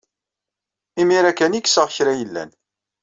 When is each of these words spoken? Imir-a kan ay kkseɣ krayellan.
Imir-a 1.01 1.31
kan 1.33 1.55
ay 1.55 1.63
kkseɣ 1.63 1.87
krayellan. 1.95 2.49